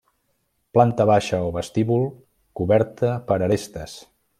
Planta 0.77 1.05
baixa 1.11 1.43
o 1.49 1.53
vestíbul, 1.59 2.09
coberta 2.61 3.15
per 3.31 3.43
arestes. 3.49 3.99